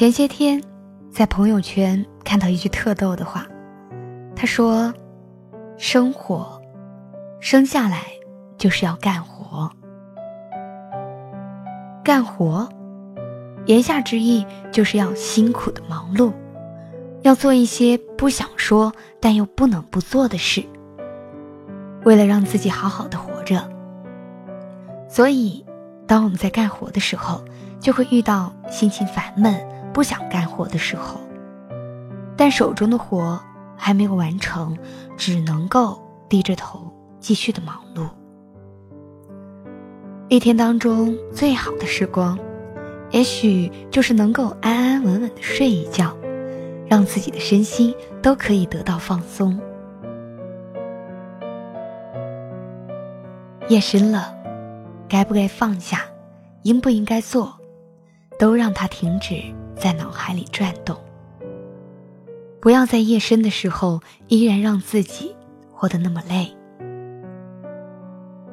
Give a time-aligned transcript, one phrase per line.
[0.00, 0.58] 前些天，
[1.12, 3.46] 在朋友圈看到一句特逗的话，
[4.34, 4.94] 他说
[5.76, 6.58] ：“生活，
[7.38, 8.04] 生下来
[8.56, 9.70] 就是要干活。
[12.02, 12.66] 干活，
[13.66, 16.32] 言下之意就是要辛苦的忙碌，
[17.20, 20.64] 要做一些不想说但又不能不做的事。
[22.06, 23.68] 为了让自己好好的活着，
[25.10, 25.62] 所以，
[26.06, 27.44] 当我们在干活的时候，
[27.78, 29.54] 就会遇到心情烦闷。”
[29.92, 31.20] 不想干活的时候，
[32.36, 33.40] 但手中的活
[33.76, 34.76] 还没有完成，
[35.16, 38.08] 只能够低着头继续的忙碌。
[40.28, 42.38] 一天当中最好的时光，
[43.10, 46.16] 也许就是能够安安稳稳的睡一觉，
[46.88, 49.58] 让自己的身心都可以得到放松。
[53.68, 54.34] 夜深了，
[55.08, 56.02] 该不该放下，
[56.62, 57.52] 应不应该做，
[58.38, 59.42] 都让它停止。
[59.80, 60.94] 在脑海里转动，
[62.60, 65.34] 不要在夜深的时候依然让自己
[65.72, 66.54] 活得那么累。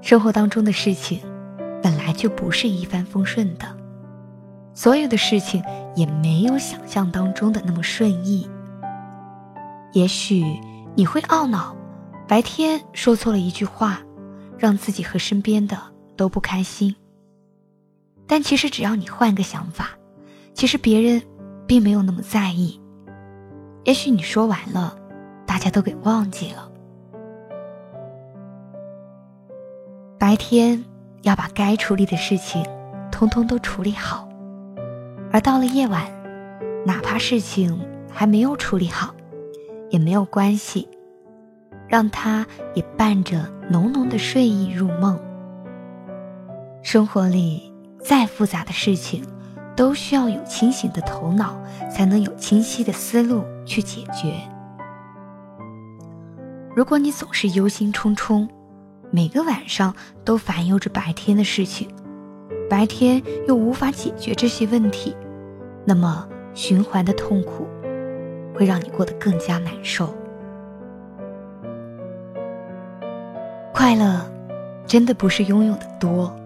[0.00, 1.20] 生活当中的事情
[1.82, 3.76] 本来就不是一帆风顺的，
[4.72, 5.62] 所有的事情
[5.94, 8.48] 也没有想象当中的那么顺意。
[9.92, 10.42] 也许
[10.94, 11.76] 你会懊恼，
[12.26, 14.00] 白天说错了一句话，
[14.56, 15.76] 让自己和身边的
[16.16, 16.96] 都不开心。
[18.26, 19.90] 但其实只要你换个想法。
[20.54, 21.22] 其实别人
[21.66, 22.80] 并没有那么在意，
[23.84, 24.96] 也许你说完了，
[25.46, 26.70] 大家都给忘记了。
[30.18, 30.84] 白天
[31.22, 32.62] 要把该处理的事情
[33.10, 34.28] 通通都处理好，
[35.32, 36.04] 而到了夜晚，
[36.84, 37.80] 哪怕事情
[38.10, 39.14] 还没有处理好，
[39.88, 40.86] 也没有关系，
[41.88, 45.18] 让他也伴着浓浓的睡意入梦。
[46.82, 49.24] 生活里再复杂的事情。
[49.80, 51.58] 都需要有清醒的头脑，
[51.90, 54.34] 才能有清晰的思路去解决。
[56.76, 58.46] 如果你总是忧心忡忡，
[59.10, 61.88] 每个晚上都烦忧着白天的事情，
[62.68, 65.16] 白天又无法解决这些问题，
[65.86, 67.66] 那么循环的痛苦
[68.54, 70.14] 会让你过得更加难受。
[73.72, 74.30] 快乐，
[74.86, 76.38] 真的不是拥有的多，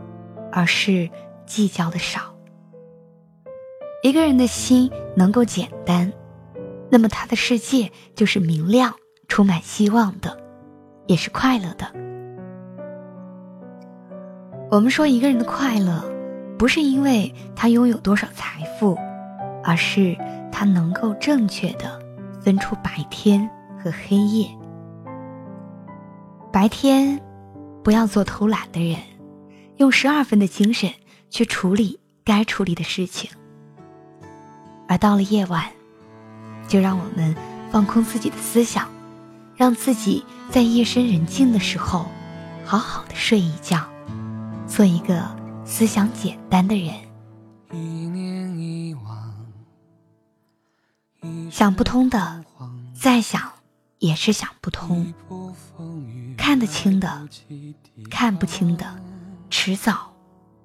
[0.53, 1.11] 而是
[1.47, 2.33] 计较的少。
[4.05, 6.13] 一个人的心能够简单，
[6.91, 8.95] 那么他的世界就是明亮、
[9.29, 10.39] 充满希望的，
[11.07, 11.91] 也是快乐的。
[14.71, 16.05] 我们说一个人的快乐，
[16.59, 18.95] 不是因为他拥有多少财富，
[19.65, 20.15] 而是
[20.53, 21.99] 他能够正确的
[22.43, 23.49] 分出白天
[23.83, 24.47] 和黑夜。
[26.53, 27.19] 白天，
[27.83, 28.99] 不要做偷懒的人，
[29.79, 30.91] 用十二分的精神
[31.31, 33.31] 去处理该处理的事情。
[34.95, 35.73] 而到了夜晚，
[36.69, 37.35] 就让我们
[37.69, 38.89] 放空自己的思想，
[39.57, 42.07] 让自己在夜深人静的时候，
[42.65, 43.85] 好好的睡一觉，
[44.69, 46.95] 做一个思想简单的人。
[51.51, 52.45] 想不通的，
[52.95, 53.51] 再想
[53.99, 55.13] 也是想不通；
[56.37, 57.29] 看得清的，
[58.09, 58.87] 看不清的，
[59.51, 60.13] 迟早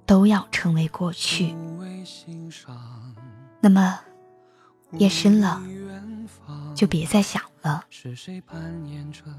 [0.06, 1.56] 都要成为过去。
[3.60, 4.02] 那么。
[4.94, 5.62] 夜深了，
[6.76, 7.84] 就别再想了，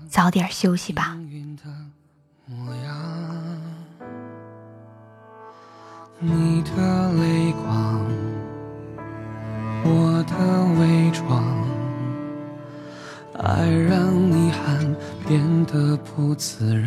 [0.09, 1.19] 早点休息吧。
[6.23, 8.05] 你的泪光，
[9.85, 10.35] 我的
[10.79, 11.43] 伪装，
[13.39, 14.95] 爱让遗憾
[15.27, 16.80] 变得不自，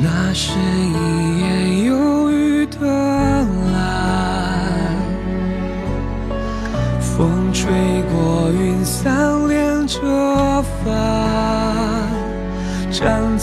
[0.01, 2.77] 那是一夜忧郁的
[3.73, 4.95] 蓝，
[7.01, 7.69] 风吹
[8.13, 11.28] 过云散连着帆。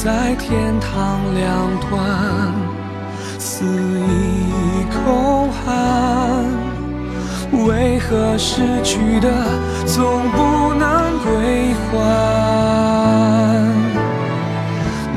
[0.06, 1.90] 在天堂两端，
[3.40, 6.46] 肆意空寒。
[7.66, 9.28] 为何失去的
[9.84, 11.90] 总不能归还？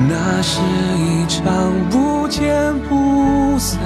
[0.10, 0.60] 那是
[0.98, 1.46] 一场
[1.92, 3.78] 不见不散，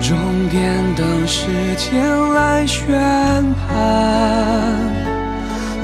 [0.00, 0.16] 终
[0.48, 2.86] 点等时间来宣
[3.66, 5.03] 判。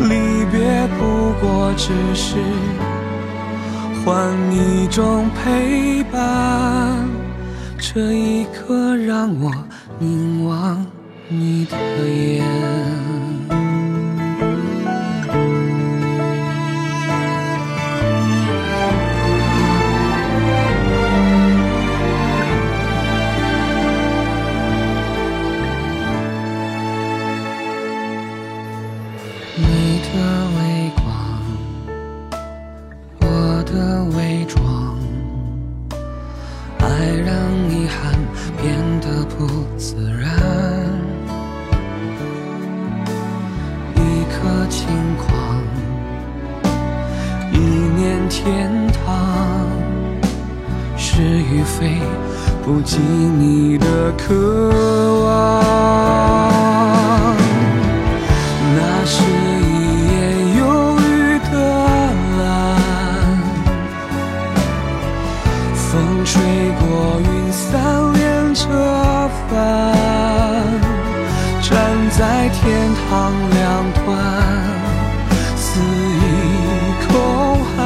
[0.08, 2.36] 离别不过只是
[4.04, 7.08] 换一种陪伴，
[7.78, 9.52] 这一刻让我
[9.98, 10.84] 凝望
[11.28, 11.76] 你的
[12.08, 13.29] 眼。
[39.38, 39.46] 不
[39.78, 40.28] 自然，
[43.94, 43.98] 一
[44.30, 44.86] 颗轻
[45.16, 45.28] 狂，
[47.52, 49.66] 一念天堂，
[50.96, 51.98] 是与非
[52.62, 54.34] 不及你的渴
[55.24, 55.89] 望。
[72.20, 73.58] 在天堂两
[73.94, 74.04] 端。
[75.56, 76.20] 肆意
[77.08, 77.10] 空
[77.64, 77.78] 喊，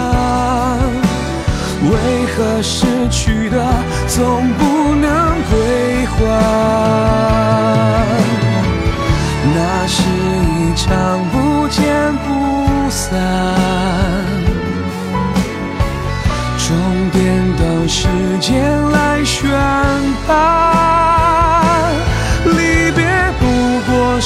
[1.88, 1.94] 为
[2.34, 3.64] 何失去的
[4.08, 5.06] 总不能
[5.52, 6.12] 归还，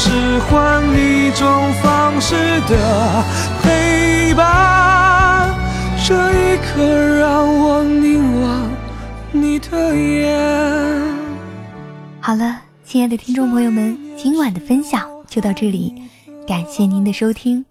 [0.09, 1.47] 是换一种
[1.83, 2.35] 方式
[2.67, 3.23] 的
[3.63, 5.55] 陪伴，
[6.03, 6.83] 这一刻
[7.19, 8.71] 让我凝望
[9.33, 10.35] 你的眼。
[12.23, 15.95] 好了，亲爱的听众朋友们，今晚的分享就到这里，
[16.47, 17.63] 感谢您的收听。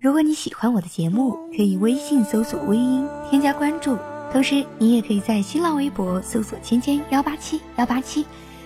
[0.00, 3.98] 如果你喜欢我的节目，可以微信搜索“微音”添加关注，
[4.32, 8.24] 同时你也可以在新浪微博搜索“芊芊幺八七幺八七”，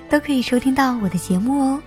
[0.09, 1.83] 都可以收听到我的节目哦。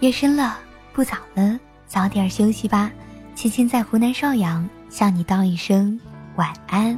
[0.00, 0.56] 夜深了，
[0.92, 2.90] 不早了，早点休息吧。
[3.34, 5.98] 亲亲在湖南邵阳向你道一声
[6.36, 6.96] 晚安。